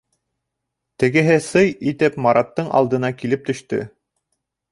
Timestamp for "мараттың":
2.27-2.73